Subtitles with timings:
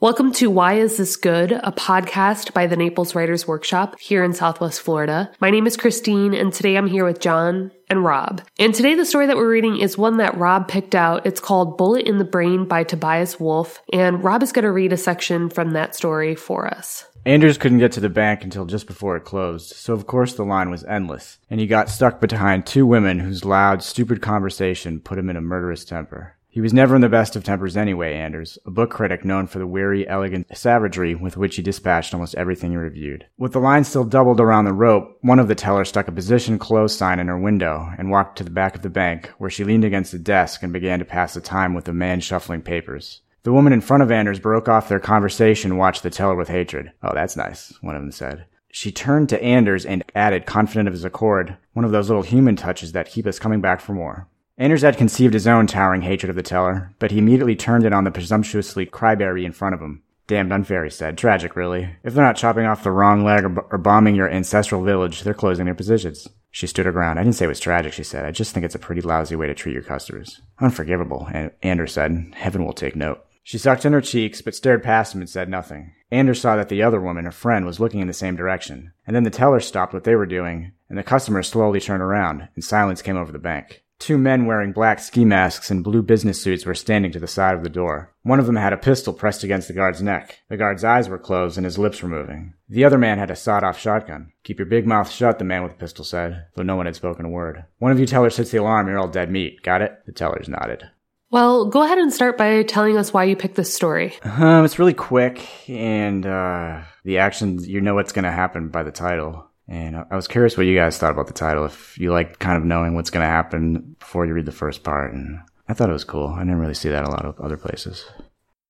[0.00, 4.32] Welcome to Why Is This Good, a podcast by the Naples Writers Workshop here in
[4.32, 5.28] Southwest Florida.
[5.40, 8.40] My name is Christine, and today I'm here with John and Rob.
[8.60, 11.26] And today the story that we're reading is one that Rob picked out.
[11.26, 14.92] It's called Bullet in the Brain by Tobias Wolff, and Rob is going to read
[14.92, 17.04] a section from that story for us.
[17.26, 20.44] Anders couldn't get to the bank until just before it closed, so of course the
[20.44, 25.18] line was endless, and he got stuck behind two women whose loud, stupid conversation put
[25.18, 26.36] him in a murderous temper.
[26.58, 29.60] He was never in the best of tempers anyway, Anders, a book critic known for
[29.60, 33.26] the weary, elegant savagery with which he dispatched almost everything he reviewed.
[33.38, 36.58] With the line still doubled around the rope, one of the tellers stuck a position
[36.58, 39.62] close sign in her window and walked to the back of the bank, where she
[39.62, 43.20] leaned against the desk and began to pass the time with a man shuffling papers.
[43.44, 46.48] The woman in front of Anders broke off their conversation and watched the teller with
[46.48, 46.90] hatred.
[47.04, 48.46] Oh, that's nice, one of them said.
[48.72, 52.56] She turned to Anders and added, confident of his accord, one of those little human
[52.56, 54.26] touches that keep us coming back for more.
[54.58, 57.92] Anders had conceived his own towering hatred of the teller, but he immediately turned it
[57.92, 60.02] on the presumptuously cryberry in front of him.
[60.26, 61.16] Damned unfair, he said.
[61.16, 61.96] Tragic, really.
[62.02, 65.22] If they're not chopping off the wrong leg or, b- or bombing your ancestral village,
[65.22, 66.28] they're closing their positions.
[66.50, 67.18] She stood her ground.
[67.18, 68.24] I didn't say it was tragic, she said.
[68.24, 70.42] I just think it's a pretty lousy way to treat your customers.
[70.60, 71.28] Unforgivable,
[71.62, 72.32] Anders said.
[72.34, 73.24] Heaven will take note.
[73.44, 75.94] She sucked in her cheeks, but stared past him and said nothing.
[76.10, 78.92] Anders saw that the other woman, her friend, was looking in the same direction.
[79.06, 82.48] And then the teller stopped what they were doing, and the customers slowly turned around,
[82.54, 83.84] and silence came over the bank.
[83.98, 87.54] Two men wearing black ski masks and blue business suits were standing to the side
[87.56, 88.14] of the door.
[88.22, 90.38] One of them had a pistol pressed against the guard's neck.
[90.48, 92.54] The guard's eyes were closed and his lips were moving.
[92.68, 94.32] The other man had a sawed-off shotgun.
[94.44, 96.94] Keep your big mouth shut, the man with the pistol said, though no one had
[96.94, 97.64] spoken a word.
[97.78, 99.62] One of you tellers hits the alarm, you're all dead meat.
[99.62, 99.98] Got it?
[100.06, 100.84] The tellers nodded.
[101.30, 104.16] Well, go ahead and start by telling us why you picked this story.
[104.22, 108.82] Um, it's really quick, and uh, the action, you know what's going to happen by
[108.82, 109.47] the title.
[109.68, 111.66] And I was curious what you guys thought about the title.
[111.66, 114.82] If you like kind of knowing what's going to happen before you read the first
[114.82, 116.28] part, and I thought it was cool.
[116.28, 118.06] I didn't really see that a lot of other places.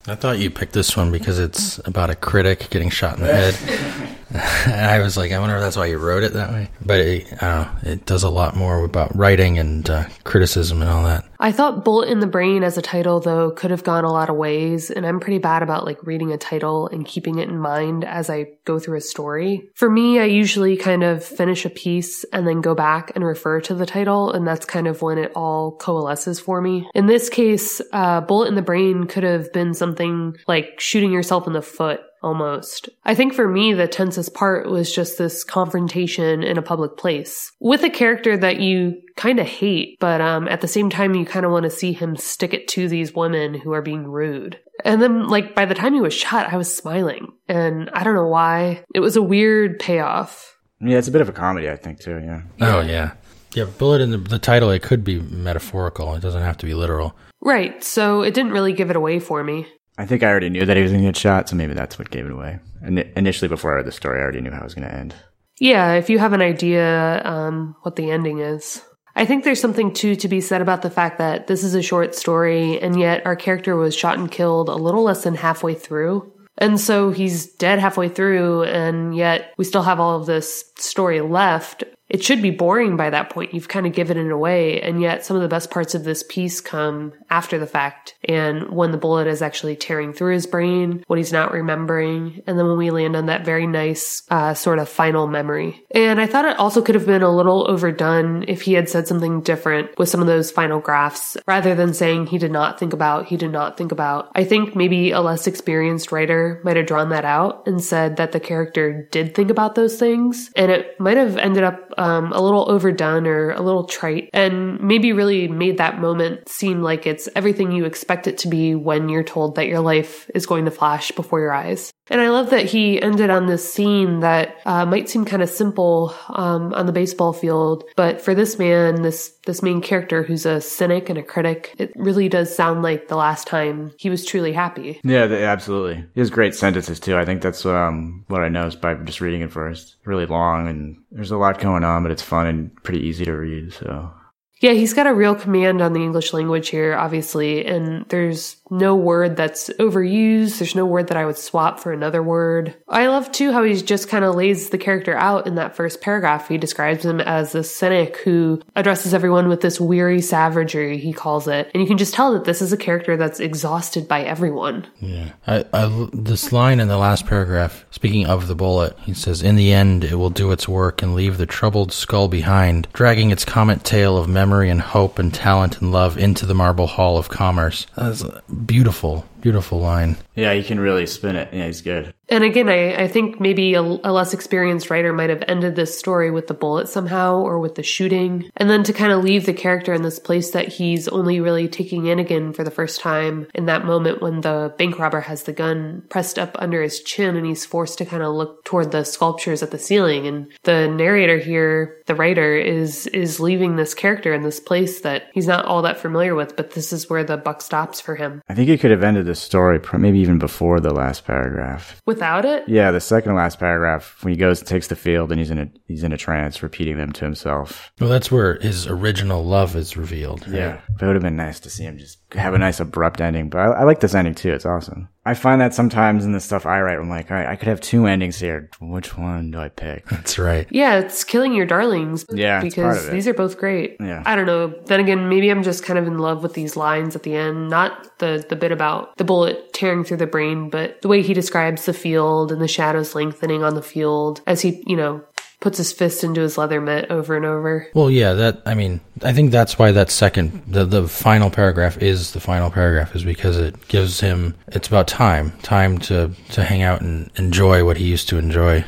[0.09, 3.33] I thought you picked this one because it's about a critic getting shot in the
[3.33, 4.08] head.
[4.35, 6.69] I was like, I wonder if that's why you wrote it that way.
[6.85, 11.05] But it, uh, it does a lot more about writing and uh, criticism and all
[11.05, 11.25] that.
[11.41, 14.29] I thought Bullet in the Brain as a title, though, could have gone a lot
[14.29, 14.91] of ways.
[14.91, 18.29] And I'm pretty bad about like reading a title and keeping it in mind as
[18.29, 19.71] I go through a story.
[19.75, 23.61] For me, I usually kind of finish a piece and then go back and refer
[23.63, 24.33] to the title.
[24.33, 26.89] And that's kind of when it all coalesces for me.
[26.95, 31.47] In this case, uh, Bullet in the Brain could have been something like shooting yourself
[31.47, 32.89] in the foot almost.
[33.05, 37.53] I think for me, the tensest part was just this confrontation in a public place
[37.61, 41.25] with a character that you kind of hate, but um, at the same time, you
[41.25, 44.59] kind of want to see him stick it to these women who are being rude.
[44.85, 47.33] And then, like, by the time he was shot, I was smiling.
[47.49, 48.85] And I don't know why.
[48.95, 50.57] It was a weird payoff.
[50.81, 52.43] Yeah, it's a bit of a comedy, I think, too, yeah.
[52.61, 53.15] Oh, yeah.
[53.55, 56.15] Yeah, bullet in the, the title, it could be metaphorical.
[56.15, 57.17] It doesn't have to be literal.
[57.41, 57.83] Right.
[57.83, 59.67] So it didn't really give it away for me.
[59.99, 61.99] I think I already knew that he was going to get shot, so maybe that's
[61.99, 62.61] what gave it away.
[62.83, 64.95] And initially, before I read the story, I already knew how it was going to
[64.95, 65.15] end.
[65.59, 68.81] Yeah, if you have an idea um, what the ending is.
[69.17, 71.83] I think there's something too to be said about the fact that this is a
[71.83, 75.75] short story, and yet our character was shot and killed a little less than halfway
[75.75, 76.33] through.
[76.59, 81.21] And so he's dead halfway through, and yet we still have all of this story
[81.21, 83.55] left it should be boring by that point.
[83.55, 84.81] You've kind of given it away.
[84.81, 88.15] And yet some of the best parts of this piece come after the fact.
[88.25, 92.43] And when the bullet is actually tearing through his brain, what he's not remembering.
[92.47, 95.85] And then when we land on that very nice, uh, sort of final memory.
[95.91, 99.07] And I thought it also could have been a little overdone if he had said
[99.07, 102.93] something different with some of those final graphs rather than saying he did not think
[102.93, 104.31] about, he did not think about.
[104.35, 108.33] I think maybe a less experienced writer might have drawn that out and said that
[108.33, 110.51] the character did think about those things.
[110.57, 114.81] And it might have ended up um, a little overdone or a little trite, and
[114.81, 119.09] maybe really made that moment seem like it's everything you expect it to be when
[119.09, 121.93] you're told that your life is going to flash before your eyes.
[122.11, 125.51] And I love that he ended on this scene that uh, might seem kind of
[125.51, 130.47] simple um, on the baseball field, but for this man, this this main character who's
[130.47, 134.25] a cynic and a critic, it really does sound like the last time he was
[134.25, 135.01] truly happy.
[135.03, 136.05] Yeah, absolutely.
[136.15, 137.17] He has great sentences too.
[137.17, 139.97] I think that's um, what I noticed by just reading it first.
[140.05, 143.33] Really long, and there's a lot going on, but it's fun and pretty easy to
[143.33, 143.73] read.
[143.73, 144.13] So
[144.61, 148.97] yeah, he's got a real command on the English language here, obviously, and there's no
[148.97, 150.59] word that's overused.
[150.59, 152.75] There's no word that I would swap for another word.
[152.89, 156.01] I love too how he just kind of lays the character out in that first
[156.01, 156.49] paragraph.
[156.49, 161.47] He describes him as a cynic who addresses everyone with this weary savagery, he calls
[161.47, 161.71] it.
[161.73, 164.87] And you can just tell that this is a character that's exhausted by everyone.
[164.99, 165.31] Yeah.
[165.47, 169.57] I, I, this line in the last paragraph, speaking of the bullet, he says, In
[169.57, 173.45] the end, it will do its work and leave the troubled skull behind, dragging its
[173.45, 177.29] comet tail of memory and hope and talent and love into the marble hall of
[177.29, 177.87] commerce.
[177.97, 178.25] That's
[178.67, 179.25] beautiful.
[179.41, 180.17] Beautiful line.
[180.35, 181.53] Yeah, you can really spin it.
[181.53, 182.15] Yeah, he's good.
[182.31, 185.99] And again, I, I think maybe a, a less experienced writer might have ended this
[185.99, 188.51] story with the bullet somehow or with the shooting.
[188.57, 191.69] And then to kind of leave the character in this place that he's only really
[191.69, 195.45] taking in again for the first time in that moment when the bank robber has
[195.45, 198.93] the gun pressed up under his chin and he's forced to kind of look toward
[198.93, 200.27] the sculptures at the ceiling.
[200.27, 205.25] And the narrator here, the writer, is is leaving this character in this place that
[205.33, 208.43] he's not all that familiar with, but this is where the buck stops for him.
[208.49, 212.01] I think he could have ended the story maybe even before the last paragraph.
[212.07, 215.31] Without it, Yeah, the second to last paragraph when he goes and takes the field
[215.31, 217.93] and he's in a he's in a trance, repeating them to himself.
[218.01, 220.43] Well, that's where his original love is revealed.
[220.49, 220.57] right?
[220.57, 223.21] Yeah, but it would have been nice to see him just have a nice abrupt
[223.21, 223.49] ending.
[223.49, 224.53] But I, I like this ending too.
[224.53, 225.09] It's awesome.
[225.25, 227.69] I find that sometimes in the stuff I write, I'm like, all right, I could
[227.69, 228.71] have two endings here.
[228.81, 230.07] Which one do I pick?
[230.11, 230.67] That's right.
[230.71, 232.25] Yeah, it's killing your darlings.
[232.31, 233.13] Yeah, it's part because of it.
[233.13, 233.97] these are both great.
[234.01, 234.23] Yeah.
[234.25, 234.69] I don't know.
[234.87, 237.69] Then again, maybe I'm just kind of in love with these lines at the end.
[237.69, 241.35] Not the the bit about the bullet tearing through the brain, but the way he
[241.35, 245.23] describes the field and the shadows lengthening on the field as he, you know,
[245.61, 247.89] puts his fist into his leather mitt over and over.
[247.95, 251.99] Well, yeah, that I mean, I think that's why that second the the final paragraph
[251.99, 256.65] is the final paragraph is because it gives him it's about time, time to to
[256.65, 258.85] hang out and enjoy what he used to enjoy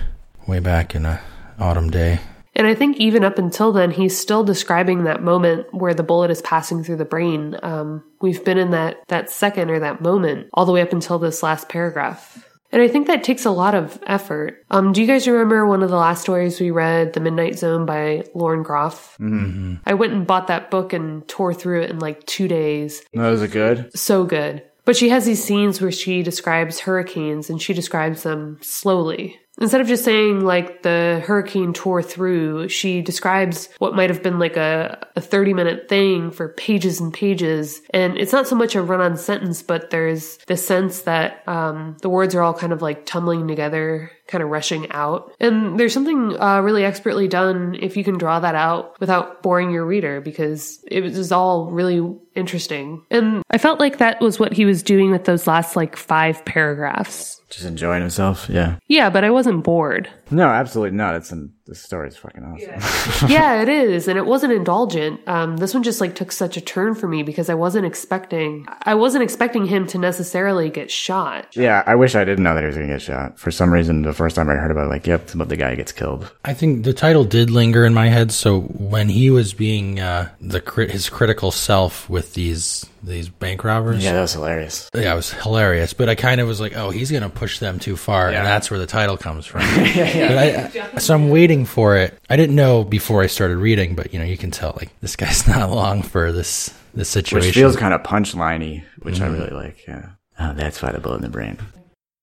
[0.46, 1.20] way back in a
[1.58, 2.20] autumn day.
[2.56, 6.30] And I think even up until then, he's still describing that moment where the bullet
[6.30, 7.56] is passing through the brain.
[7.62, 11.18] Um, we've been in that that second or that moment all the way up until
[11.18, 12.46] this last paragraph.
[12.72, 14.64] And I think that takes a lot of effort.
[14.70, 17.84] Um, do you guys remember one of the last stories we read, The Midnight Zone
[17.84, 19.16] by Lauren Groff?
[19.18, 19.76] Mm-hmm.
[19.86, 23.02] I went and bought that book and tore through it in like two days.
[23.12, 23.90] No, is it good?
[23.98, 24.62] So good.
[24.84, 29.38] But she has these scenes where she describes hurricanes and she describes them slowly.
[29.60, 34.38] Instead of just saying like the hurricane tore through, she describes what might have been
[34.38, 37.82] like a, a 30 minute thing for pages and pages.
[37.90, 41.96] And it's not so much a run on sentence, but there's the sense that um,
[42.00, 45.34] the words are all kind of like tumbling together, kind of rushing out.
[45.40, 49.70] And there's something uh, really expertly done if you can draw that out without boring
[49.70, 53.04] your reader because it was all really interesting.
[53.10, 56.44] And I felt like that was what he was doing with those last like five
[56.44, 57.40] paragraphs.
[57.50, 58.46] Just enjoying himself.
[58.48, 58.76] Yeah.
[58.86, 60.08] Yeah, but I wasn't bored.
[60.30, 61.16] No, absolutely not.
[61.16, 63.28] It's an, the story is fucking awesome.
[63.30, 65.20] yeah, it is, and it wasn't indulgent.
[65.28, 68.66] Um, this one just like took such a turn for me because I wasn't expecting.
[68.82, 71.54] I wasn't expecting him to necessarily get shot.
[71.54, 73.38] yeah, I wish I didn't know that he was gonna get shot.
[73.38, 75.56] For some reason, the first time I heard about it, like, yep, it's about the
[75.56, 76.30] guy gets killed.
[76.44, 78.32] I think the title did linger in my head.
[78.32, 83.64] So when he was being uh, the crit- his critical self with these these bank
[83.64, 84.90] robbers, Yeah, that was hilarious.
[84.94, 85.94] yeah, it was hilarious.
[85.94, 88.38] But I kind of was like, oh, he's gonna push them too far, Yeah.
[88.38, 89.60] and that's where the title comes from.
[89.70, 92.18] But I, I- so I'm waiting for it.
[92.28, 95.16] I didn't know before I started reading, but you know, you can tell like this
[95.16, 97.48] guy's not long for this this situation.
[97.48, 99.86] Which feels kind of punchliney, which I really like.
[99.86, 100.10] Yeah.
[100.38, 101.58] Oh, that's why the bullet in the brain.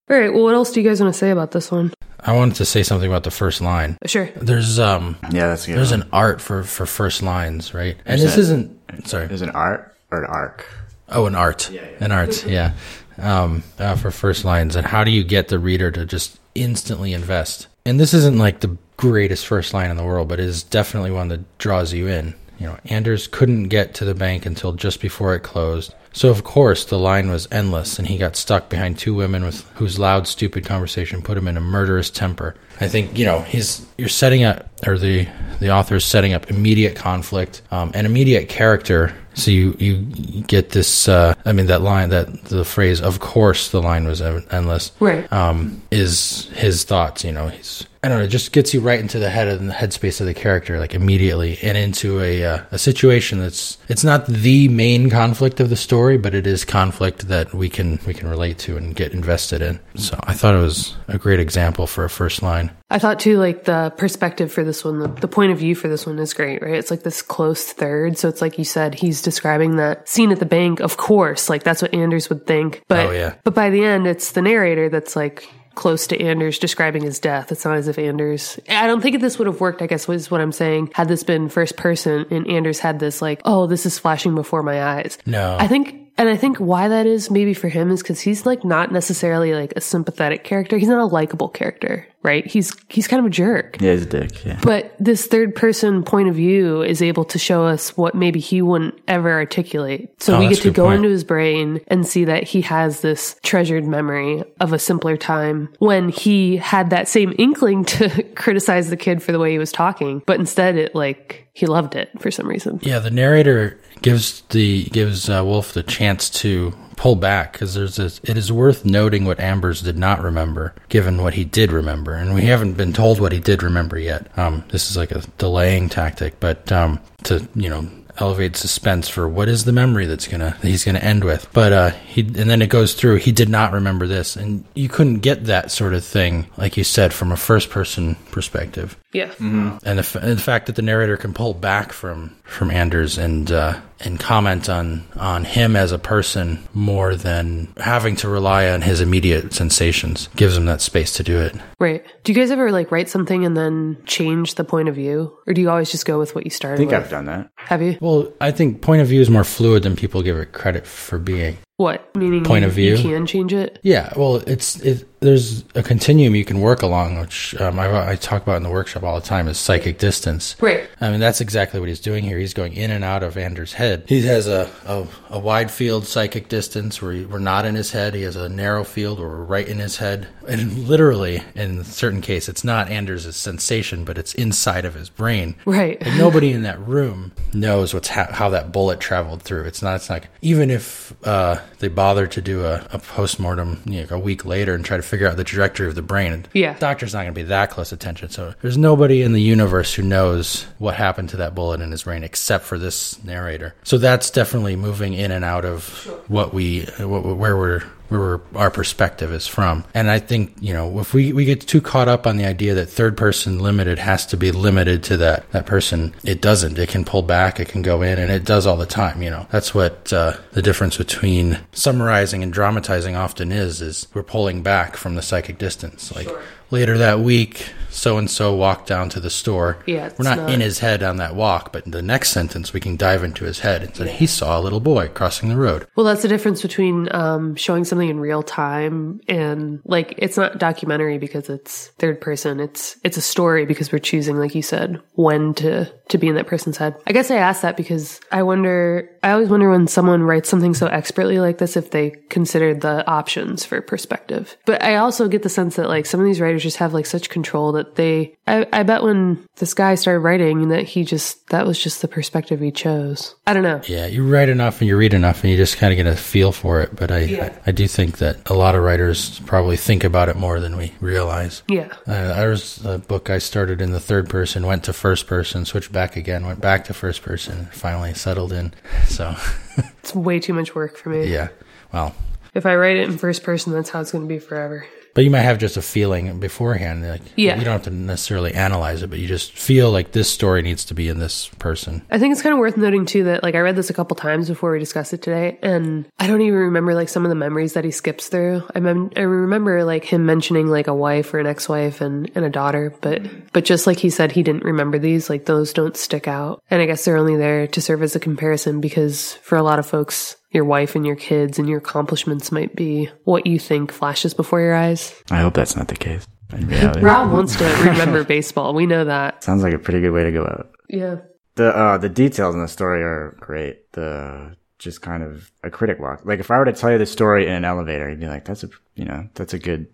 [0.10, 0.34] All right.
[0.34, 1.94] Well, what else do you guys want to say about this one?
[2.20, 3.98] I wanted to say something about the first line.
[4.06, 4.26] Sure.
[4.36, 5.78] There's um Yeah, that's a good.
[5.78, 6.02] there's one.
[6.04, 7.96] an art for for first lines, right?
[8.06, 9.28] And There's this a- isn't sorry.
[9.28, 10.66] There's an art or an arc.
[11.10, 12.74] Oh, an art, Yeah, an art, yeah.
[13.18, 17.14] Um, uh, for first lines, and how do you get the reader to just instantly
[17.14, 17.68] invest?
[17.86, 21.12] And this isn't like the greatest first line in the world, but it is definitely
[21.12, 22.36] one that draws you in.
[22.60, 25.94] You know, Anders couldn't get to the bank until just before it closed.
[26.12, 29.70] So of course the line was endless, and he got stuck behind two women with
[29.76, 32.56] whose loud, stupid conversation put him in a murderous temper.
[32.80, 35.28] I think you know he's you're setting up, or the
[35.60, 39.16] the author is setting up immediate conflict, um, and immediate character.
[39.34, 41.08] So you you get this.
[41.08, 43.02] Uh, I mean that line, that the phrase.
[43.02, 44.92] Of course, the line was endless.
[45.00, 45.32] Right.
[45.32, 47.24] Um, is his thoughts?
[47.24, 48.26] You know, he's I don't know.
[48.26, 50.94] It just gets you right into the head and the headspace of the character, like
[50.94, 55.76] immediately, and into a uh, a situation that's it's not the main conflict of the
[55.76, 59.62] story, but it is conflict that we can we can relate to and get invested
[59.62, 59.80] in.
[59.96, 62.72] So I thought it was a great example for a first line.
[62.90, 65.88] I thought too, like the perspective for this one, the, the point of view for
[65.90, 66.76] this one is great, right?
[66.76, 68.18] It's like this close third.
[68.18, 70.80] So it's like you said, he's describing that scene at the bank.
[70.80, 72.84] Of course, like that's what Anders would think.
[72.88, 73.36] But, Oh, yeah.
[73.44, 77.52] but by the end, it's the narrator that's like close to Anders describing his death.
[77.52, 80.32] It's not as if Anders, I don't think this would have worked, I guess was
[80.32, 83.86] what I'm saying, had this been first person and Anders had this like, oh, this
[83.86, 85.18] is flashing before my eyes.
[85.28, 85.56] No.
[85.60, 88.64] I think, and I think why that is maybe for him is because he's like
[88.66, 90.80] not necessarily like a sympathetic character.
[90.80, 92.46] He's not a likable character, right?
[92.46, 93.82] He's he's kind of a jerk.
[93.82, 94.46] Yeah, he's a dick.
[94.46, 94.60] Yeah.
[94.62, 98.62] But this third person point of view is able to show us what maybe he
[98.62, 100.22] wouldn't ever articulate.
[100.22, 100.98] So Oh, we get to go point.
[100.98, 105.70] into his brain and see that he has this treasured memory of a simpler time
[105.80, 109.72] when he had that same inkling to criticize the kid for the way he was
[109.72, 112.80] talking, but instead it like he loved it for some reason.
[112.84, 117.96] Yeah, the narrator gives the gives uh, Wolff the chance to pull back because there's
[117.96, 122.14] this, it is worth noting what Anders did not remember, given what he did remember,
[122.14, 124.28] and we haven't been told what he did remember yet.
[124.38, 127.88] Um, this is like a delaying tactic, but um, to you know
[128.20, 131.48] elevate suspense for what is the memory that's gonna that he's gonna end with.
[131.54, 133.18] But uh, he and then it goes through.
[133.18, 136.84] He did not remember this, and you couldn't get that sort of thing, like you
[136.84, 138.98] said, from a first person perspective.
[139.14, 139.34] Yeah.
[139.40, 143.18] And the, f- and the fact that the narrator can pull back from from Anders
[143.18, 148.70] and uh, and comment on on him as a person more than having to rely
[148.70, 151.56] on his immediate sensations gives him that space to do it.
[151.80, 152.06] Right.
[152.24, 155.38] Do you guys ever like write something and then change the point of view?
[155.48, 157.04] Or do you always just go with what you started I think with?
[157.04, 157.50] I've done that.
[157.56, 157.98] Have you?
[158.02, 161.18] Well, I think point of view is more fluid than people give it credit for
[161.18, 161.58] being.
[161.78, 162.16] What?
[162.16, 162.96] Meaning Point you, of view?
[162.96, 163.80] You can change it?
[163.84, 168.16] Yeah, well, it's it, there's a continuum you can work along, which um, I, I
[168.16, 170.56] talk about in the workshop all the time, is psychic distance.
[170.60, 170.90] Right.
[171.02, 172.40] I mean, that's exactly what he's doing here.
[172.40, 174.06] He's going in and out of Anders' head.
[174.08, 177.92] He has a, a, a wide field psychic distance where he, we're not in his
[177.92, 178.16] head.
[178.16, 180.28] He has a narrow field where we're right in his head.
[180.48, 185.10] And literally, in a certain case, it's not Anders' sensation, but it's inside of his
[185.10, 185.56] brain.
[185.66, 185.98] Right.
[186.02, 189.66] And nobody in that room knows what's ha- how that bullet traveled through.
[189.66, 189.96] It's not.
[189.98, 190.26] It's not.
[190.42, 194.46] Even if uh, they bother to do a, a post mortem you know, a week
[194.46, 196.74] later and try to figure out the trajectory of the brain, Yeah.
[196.74, 198.30] the doctor's not going to be that close attention.
[198.30, 202.04] So there's nobody in the universe who knows what happened to that bullet in his
[202.04, 203.76] brain except for this narrator.
[203.84, 205.88] So that's definitely moving in and out of
[206.28, 209.84] what we what, where we're where we're, our perspective is from.
[209.94, 212.74] And I think, you know, if we, we get too caught up on the idea
[212.76, 216.78] that third person limited has to be limited to that, that person, it doesn't.
[216.78, 219.30] It can pull back, it can go in, and it does all the time, you
[219.30, 219.48] know.
[219.52, 224.96] That's what uh, the difference between summarizing and dramatizing often is, is we're pulling back
[224.98, 226.16] from the psychic distance.
[226.16, 226.30] Like
[226.70, 229.78] later that week, so and so walked down to the store.
[229.86, 232.74] Yeah, we're not, not- in his head on that walk, but in the next sentence
[232.74, 235.56] we can dive into his head and say he saw a little boy crossing the
[235.56, 235.88] road.
[235.96, 240.60] Well, that's the difference between um, showing something in real time and like it's not
[240.60, 242.60] documentary because it's third person.
[242.60, 246.36] It's it's a story because we're choosing, like you said, when to to be in
[246.36, 246.96] that person's head.
[247.06, 249.10] I guess I asked that because I wonder.
[249.24, 253.06] I always wonder when someone writes something so expertly like this if they considered the
[253.08, 254.56] options for perspective.
[254.66, 257.06] But I also get the sense that like some of these writers just have like
[257.06, 258.36] such control that they.
[258.48, 262.08] I, I bet when this guy started writing that he just that was just the
[262.08, 263.36] perspective he chose.
[263.46, 263.82] I don't know.
[263.88, 266.16] Yeah, you write enough and you read enough and you just kind of get a
[266.16, 266.96] feel for it.
[266.96, 270.36] But I, I, I do think that a lot of writers probably think about it
[270.36, 271.64] more than we realize.
[271.68, 271.94] Yeah.
[272.06, 275.66] Uh, there was a book I started in the third person, went to first person,
[275.66, 278.74] switched back again, went back to first person, finally settled in.
[279.08, 279.36] So,
[280.00, 281.28] It's way too much work for me.
[281.32, 281.50] yeah,
[281.94, 282.14] well,
[282.54, 284.86] If I write it in first person, that's how it's going to be forever.
[285.18, 287.02] But you might have just a feeling beforehand.
[287.02, 287.58] Like, Yeah.
[287.58, 290.86] You don't have to necessarily analyze it, but you just feel like this story needs
[290.86, 292.04] to be in this person.
[292.12, 294.16] I think it's kind of worth noting too that like I read this a couple
[294.16, 297.36] times before we discussed it today, and I don't even remember like some of the
[297.36, 298.62] memories that he skips through.
[298.76, 302.46] I mem- I remember like him mentioning like a wife or an ex-wife and, and
[302.46, 305.32] a daughter, but but just like he said, he didn't remember these.
[305.32, 308.20] Like those don't stick out, and I guess they're only there to serve as a
[308.20, 310.36] comparison because for a lot of folks.
[310.52, 314.62] Your wife and your kids and your accomplishments might be what you think flashes before
[314.62, 315.14] your eyes.
[315.30, 316.26] I hope that's not the case.
[316.54, 318.74] In reality, Rob wants to remember baseball.
[318.74, 319.44] We know that.
[319.44, 320.72] sounds like a pretty good way to go out.
[320.90, 321.18] Yeah.
[321.56, 323.92] The uh, the details in the story are great.
[323.92, 326.22] The just kind of a critic walk.
[326.24, 328.46] Like if I were to tell you the story in an elevator, you'd be like,
[328.46, 329.88] "That's a you know that's a good.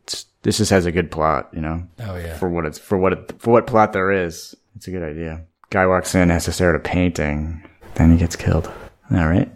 [0.44, 1.50] This just has a good plot.
[1.54, 2.38] You know, Oh, yeah.
[2.38, 4.54] for what it's for what it, for what plot there is.
[4.76, 5.46] It's a good idea.
[5.72, 7.64] Guy walks in, has to stare at a painting,
[7.96, 8.70] then he gets killed.
[9.12, 9.50] All right.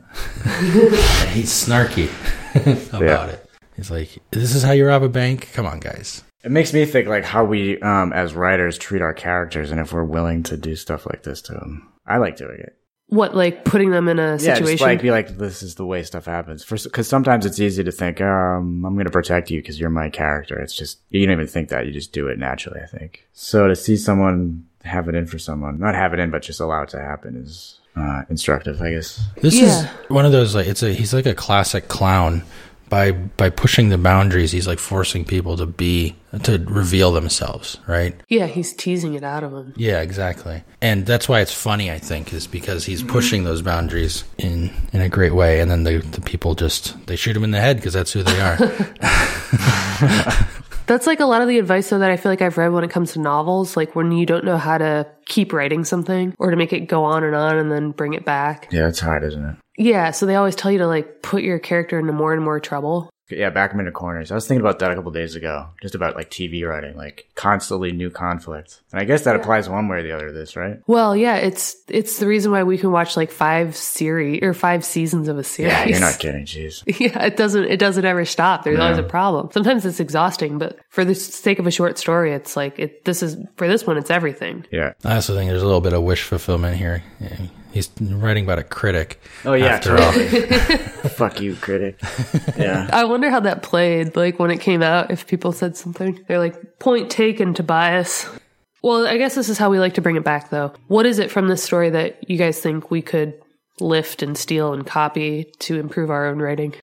[0.46, 2.10] And he's snarky
[2.90, 3.26] about Yeah.
[3.28, 3.50] it.
[3.76, 5.50] He's like, "This is how you rob a bank?
[5.54, 9.14] Come on, guys." It makes me think like how we, um, as writers, treat our
[9.14, 11.88] characters, and if we're willing to do stuff like this to them.
[12.06, 12.76] I like doing it.
[13.10, 14.66] What, like putting them in a Yeah, situation?
[14.66, 16.66] just like be like, this is the way stuff happens.
[16.66, 20.10] Because sometimes it's easy to think, um, I'm going to protect you because you're my
[20.10, 20.60] character.
[20.60, 22.82] It's just you don't even think that; you just do it naturally.
[22.82, 23.28] I think.
[23.34, 26.60] So to see someone have it in for someone, not have it in, but just
[26.60, 29.20] allow it to happen, is uh, instructive, I guess.
[29.42, 29.82] This Yeah.
[29.82, 32.44] is one of those like it's a he's like a classic clown.
[32.90, 38.16] By by pushing the boundaries, he's like forcing people to be to reveal themselves, right?
[38.30, 39.74] yeah, he's teasing it out of them.
[39.76, 40.64] Yeah, exactly.
[40.82, 45.02] And that's why it's funny, I think, is because he's pushing those boundaries in in
[45.02, 47.76] a great way, and then the the people just they shoot him in the head
[47.76, 48.56] because that's who they are.
[50.88, 52.86] That's like a lot of the advice though that I feel like I've read when
[52.86, 56.50] it comes to novels, like when you don't know how to keep writing something or
[56.50, 58.70] to make it go on and on and then bring it back.
[58.72, 59.56] Yeah, it's hard, isn't it?
[59.78, 62.62] Yeah, so they always tell you to like put your character into more and more
[62.62, 63.10] trouble.
[63.30, 64.32] Yeah, back them into corners.
[64.32, 67.28] I was thinking about that a couple days ago, just about like TV writing, like
[67.36, 68.82] constantly new conflict.
[68.92, 70.80] And I guess that applies one way or the other to this, right?
[70.88, 74.86] Well, yeah, it's it's the reason why we can watch like five series or five
[74.86, 75.74] seasons of a series.
[75.74, 76.46] Yeah, you're not kidding.
[76.46, 76.84] Jeez.
[77.00, 78.64] Yeah, it doesn't it doesn't ever stop.
[78.64, 79.50] There's always a problem.
[79.52, 83.04] Sometimes it's exhausting, but for the sake of a short story, it's like it.
[83.04, 84.66] This is for this one, it's everything.
[84.72, 84.94] Yeah.
[85.04, 87.04] I also think there's a little bit of wish fulfillment here.
[87.20, 87.38] Yeah,
[87.78, 89.22] He's writing about a critic.
[89.46, 90.12] Oh yeah, after all.
[90.12, 90.78] totally.
[91.10, 92.00] Fuck you, critic.
[92.58, 92.90] Yeah.
[92.92, 94.16] I wonder how that played.
[94.16, 98.28] Like when it came out, if people said something, they're like, "Point taken, Tobias."
[98.82, 100.74] Well, I guess this is how we like to bring it back, though.
[100.88, 103.36] What is it from this story that you guys think we could
[103.80, 106.74] lift and steal and copy to improve our own writing?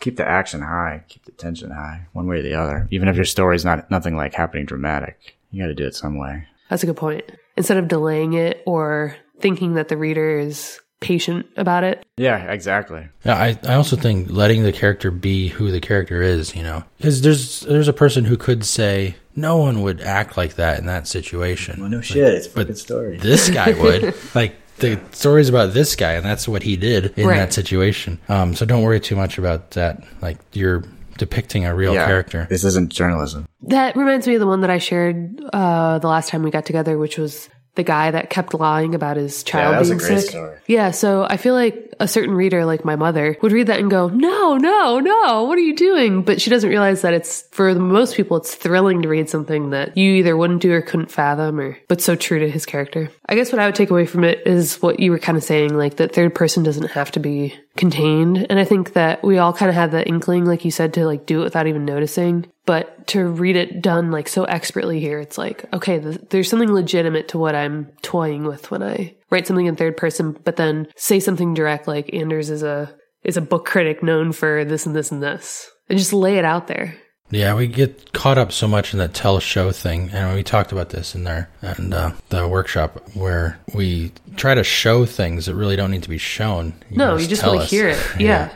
[0.00, 2.88] keep the action high, keep the tension high, one way or the other.
[2.90, 6.16] Even if your story's not nothing like happening dramatic, you got to do it some
[6.16, 6.46] way.
[6.70, 7.24] That's a good point.
[7.56, 12.04] Instead of delaying it or thinking that the reader is patient about it.
[12.16, 13.08] Yeah, exactly.
[13.24, 16.82] Yeah, I, I also think letting the character be who the character is, you know,
[16.96, 20.86] because there's there's a person who could say no one would act like that in
[20.86, 21.80] that situation.
[21.80, 23.16] Well, no shit, it's a but fucking story.
[23.18, 27.26] This guy would like the story's about this guy, and that's what he did in
[27.26, 27.36] Right.
[27.36, 28.18] that situation.
[28.28, 30.02] Um, so don't worry too much about that.
[30.20, 30.82] Like you're
[31.16, 32.46] depicting a real yeah, character.
[32.48, 33.46] This isn't journalism.
[33.62, 36.64] That reminds me of the one that I shared uh, the last time we got
[36.64, 39.98] together, which was the guy that kept lying about his child that was a being
[40.06, 40.30] great sick.
[40.30, 40.58] story.
[40.66, 43.90] Yeah, so I feel like a certain reader, like my mother, would read that and
[43.90, 45.44] go, "No, no, no!
[45.44, 49.02] What are you doing?" But she doesn't realize that it's for most people, it's thrilling
[49.02, 52.40] to read something that you either wouldn't do or couldn't fathom, or but so true
[52.40, 53.10] to his character.
[53.28, 55.44] I guess what I would take away from it is what you were kind of
[55.44, 59.38] saying, like that third person doesn't have to be contained, and I think that we
[59.38, 61.84] all kind of have that inkling, like you said, to like do it without even
[61.84, 62.46] noticing.
[62.68, 66.70] But to read it done like so expertly here, it's like, okay, th- there's something
[66.70, 70.86] legitimate to what I'm toying with when I write something in third person, but then
[70.94, 72.94] say something direct like Anders is a
[73.24, 75.70] is a book critic known for this and this and this.
[75.88, 76.94] And just lay it out there.
[77.30, 80.70] Yeah, we get caught up so much in that tell show thing, and we talked
[80.70, 85.54] about this in there and uh, the workshop where we try to show things that
[85.54, 86.74] really don't need to be shown.
[86.90, 87.98] No, you just want to hear it.
[88.18, 88.52] Yeah.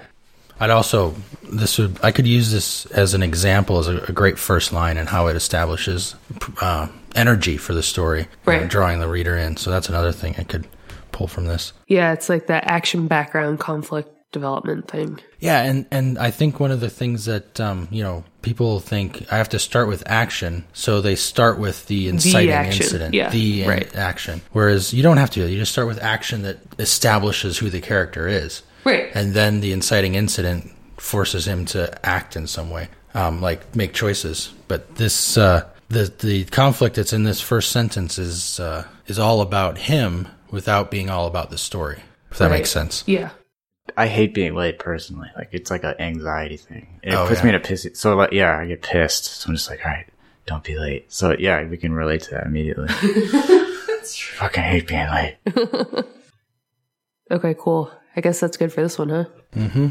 [0.60, 1.14] I'd also
[1.52, 4.96] this would I could use this as an example as a, a great first line
[4.96, 6.14] and how it establishes
[6.60, 8.68] uh, energy for the story, Right.
[8.68, 9.56] drawing the reader in.
[9.56, 10.66] So that's another thing I could
[11.12, 11.72] pull from this.
[11.88, 15.20] Yeah, it's like that action background conflict development thing.
[15.40, 19.30] Yeah, and and I think one of the things that um, you know people think
[19.30, 23.28] I have to start with action, so they start with the inciting action, incident, yeah,
[23.30, 23.94] the right.
[23.94, 24.40] action.
[24.52, 25.46] Whereas you don't have to.
[25.46, 29.10] You just start with action that establishes who the character is, Right.
[29.14, 33.92] and then the inciting incident forces him to act in some way, um, like make
[33.92, 34.52] choices.
[34.68, 39.40] But this uh, the the conflict that's in this first sentence is uh, is all
[39.40, 42.00] about him without being all about the story.
[42.30, 42.58] If that Right.
[42.58, 43.04] makes sense.
[43.06, 43.30] Yeah.
[43.96, 45.28] I hate being late personally.
[45.36, 47.00] Like it's like an anxiety thing.
[47.02, 47.44] It Oh, puts yeah.
[47.44, 47.96] me in a pissy.
[47.96, 49.24] So like, yeah, I get pissed.
[49.24, 50.06] So I'm just like, all right,
[50.46, 51.12] don't be late.
[51.12, 52.88] So yeah, we can relate to that immediately.
[54.36, 55.36] Fucking hate being late.
[57.30, 57.90] Okay, cool.
[58.16, 59.24] I guess that's good for this one, huh?
[59.56, 59.88] Mm-hmm.